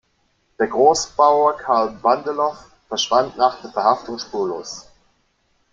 [0.57, 2.57] Der Großbauer Carl Bandelow
[2.87, 4.87] verschwand nach der Verhaftung spurlos.